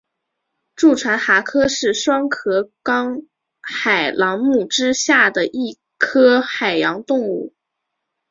[0.75, 3.21] 蛀船蛤科是双壳纲
[3.61, 7.53] 海螂目之下的一科海洋动物。